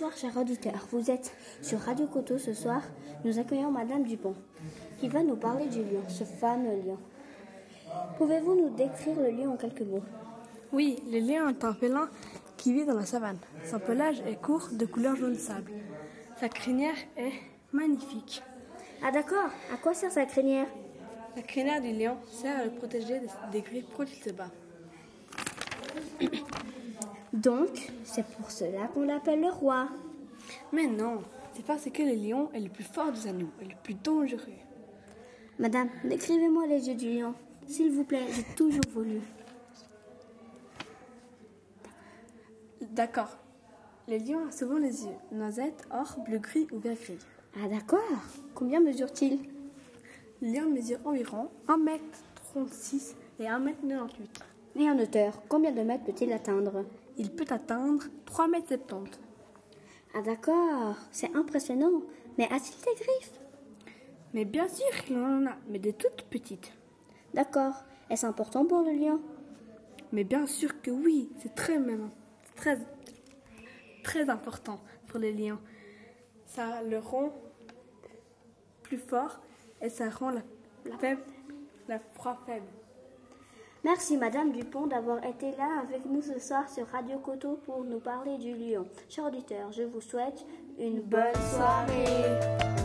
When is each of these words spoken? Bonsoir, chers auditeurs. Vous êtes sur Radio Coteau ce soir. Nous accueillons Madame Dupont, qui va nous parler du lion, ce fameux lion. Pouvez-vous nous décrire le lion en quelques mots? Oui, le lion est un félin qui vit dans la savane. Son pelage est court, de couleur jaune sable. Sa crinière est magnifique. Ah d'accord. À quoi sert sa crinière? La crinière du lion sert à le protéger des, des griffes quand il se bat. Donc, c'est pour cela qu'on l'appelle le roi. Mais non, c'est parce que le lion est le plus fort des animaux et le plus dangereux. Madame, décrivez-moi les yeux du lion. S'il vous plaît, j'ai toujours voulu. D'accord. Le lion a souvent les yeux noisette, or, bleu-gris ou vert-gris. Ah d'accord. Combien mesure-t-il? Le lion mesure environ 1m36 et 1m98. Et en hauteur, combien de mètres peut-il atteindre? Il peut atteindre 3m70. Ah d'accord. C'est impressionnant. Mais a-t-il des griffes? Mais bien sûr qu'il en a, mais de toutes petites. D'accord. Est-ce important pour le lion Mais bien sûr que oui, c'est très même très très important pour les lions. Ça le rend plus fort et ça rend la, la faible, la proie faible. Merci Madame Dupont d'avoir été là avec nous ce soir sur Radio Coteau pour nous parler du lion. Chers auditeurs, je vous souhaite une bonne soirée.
Bonsoir, 0.00 0.16
chers 0.16 0.36
auditeurs. 0.38 0.86
Vous 0.92 1.10
êtes 1.10 1.36
sur 1.60 1.78
Radio 1.78 2.06
Coteau 2.06 2.38
ce 2.38 2.54
soir. 2.54 2.80
Nous 3.22 3.38
accueillons 3.38 3.70
Madame 3.70 4.02
Dupont, 4.02 4.34
qui 4.98 5.08
va 5.08 5.22
nous 5.22 5.36
parler 5.36 5.66
du 5.66 5.80
lion, 5.80 6.02
ce 6.08 6.24
fameux 6.24 6.80
lion. 6.86 6.96
Pouvez-vous 8.16 8.54
nous 8.54 8.70
décrire 8.70 9.20
le 9.20 9.28
lion 9.28 9.52
en 9.52 9.56
quelques 9.58 9.82
mots? 9.82 10.02
Oui, 10.72 11.02
le 11.06 11.18
lion 11.18 11.50
est 11.50 11.62
un 11.64 11.74
félin 11.74 12.08
qui 12.56 12.72
vit 12.72 12.86
dans 12.86 12.94
la 12.94 13.04
savane. 13.04 13.36
Son 13.62 13.78
pelage 13.78 14.22
est 14.26 14.40
court, 14.40 14.68
de 14.72 14.86
couleur 14.86 15.16
jaune 15.16 15.36
sable. 15.36 15.70
Sa 16.38 16.48
crinière 16.48 16.96
est 17.18 17.34
magnifique. 17.70 18.42
Ah 19.04 19.12
d'accord. 19.12 19.50
À 19.70 19.76
quoi 19.76 19.92
sert 19.92 20.12
sa 20.12 20.24
crinière? 20.24 20.68
La 21.36 21.42
crinière 21.42 21.82
du 21.82 21.92
lion 21.92 22.16
sert 22.30 22.58
à 22.58 22.64
le 22.64 22.70
protéger 22.70 23.18
des, 23.18 23.28
des 23.52 23.60
griffes 23.60 23.84
quand 23.94 24.04
il 24.04 24.22
se 24.22 24.30
bat. 24.30 24.48
Donc, 27.40 27.90
c'est 28.04 28.26
pour 28.26 28.50
cela 28.50 28.86
qu'on 28.88 29.04
l'appelle 29.04 29.40
le 29.40 29.48
roi. 29.48 29.88
Mais 30.74 30.86
non, 30.86 31.22
c'est 31.54 31.64
parce 31.64 31.88
que 31.88 32.02
le 32.02 32.14
lion 32.14 32.50
est 32.52 32.60
le 32.60 32.68
plus 32.68 32.84
fort 32.84 33.10
des 33.12 33.26
animaux 33.28 33.48
et 33.62 33.64
le 33.64 33.76
plus 33.82 33.94
dangereux. 33.94 34.60
Madame, 35.58 35.88
décrivez-moi 36.04 36.66
les 36.66 36.88
yeux 36.88 36.96
du 36.96 37.18
lion. 37.18 37.34
S'il 37.66 37.92
vous 37.92 38.04
plaît, 38.04 38.26
j'ai 38.30 38.44
toujours 38.54 38.84
voulu. 38.92 39.22
D'accord. 42.90 43.38
Le 44.06 44.18
lion 44.18 44.46
a 44.46 44.52
souvent 44.52 44.76
les 44.76 45.04
yeux 45.04 45.16
noisette, 45.32 45.88
or, 45.90 46.18
bleu-gris 46.26 46.66
ou 46.72 46.78
vert-gris. 46.78 47.24
Ah 47.56 47.68
d'accord. 47.68 48.00
Combien 48.54 48.80
mesure-t-il? 48.80 49.38
Le 50.42 50.52
lion 50.52 50.68
mesure 50.68 50.98
environ 51.06 51.48
1m36 51.68 53.14
et 53.38 53.44
1m98. 53.44 54.49
Et 54.76 54.88
en 54.88 54.98
hauteur, 54.98 55.42
combien 55.48 55.72
de 55.72 55.82
mètres 55.82 56.04
peut-il 56.04 56.32
atteindre? 56.32 56.84
Il 57.16 57.30
peut 57.30 57.46
atteindre 57.50 58.04
3m70. 58.26 59.06
Ah 60.14 60.22
d'accord. 60.22 60.96
C'est 61.10 61.34
impressionnant. 61.36 62.02
Mais 62.38 62.44
a-t-il 62.44 62.76
des 62.84 63.04
griffes? 63.04 63.40
Mais 64.32 64.44
bien 64.44 64.68
sûr 64.68 65.04
qu'il 65.04 65.18
en 65.18 65.46
a, 65.46 65.56
mais 65.68 65.78
de 65.78 65.90
toutes 65.90 66.22
petites. 66.30 66.72
D'accord. 67.34 67.84
Est-ce 68.08 68.26
important 68.26 68.64
pour 68.64 68.82
le 68.82 68.92
lion 68.92 69.20
Mais 70.12 70.24
bien 70.24 70.46
sûr 70.46 70.80
que 70.80 70.90
oui, 70.90 71.30
c'est 71.38 71.54
très 71.54 71.78
même 71.78 72.10
très 72.60 72.78
très 74.02 74.28
important 74.28 74.80
pour 75.06 75.18
les 75.18 75.32
lions. 75.32 75.58
Ça 76.46 76.82
le 76.82 76.98
rend 76.98 77.32
plus 78.82 78.98
fort 78.98 79.40
et 79.80 79.88
ça 79.88 80.10
rend 80.10 80.30
la, 80.30 80.42
la 80.84 80.98
faible, 80.98 81.22
la 81.88 81.98
proie 81.98 82.38
faible. 82.46 82.66
Merci 83.82 84.18
Madame 84.18 84.52
Dupont 84.52 84.86
d'avoir 84.86 85.24
été 85.24 85.52
là 85.52 85.80
avec 85.82 86.04
nous 86.04 86.20
ce 86.20 86.38
soir 86.38 86.68
sur 86.68 86.86
Radio 86.88 87.18
Coteau 87.18 87.58
pour 87.64 87.82
nous 87.82 87.98
parler 87.98 88.36
du 88.36 88.54
lion. 88.54 88.84
Chers 89.08 89.24
auditeurs, 89.24 89.72
je 89.72 89.84
vous 89.84 90.02
souhaite 90.02 90.44
une 90.78 91.00
bonne 91.00 91.34
soirée. 91.54 92.79